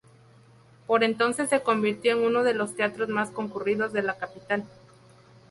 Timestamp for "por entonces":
0.87-1.47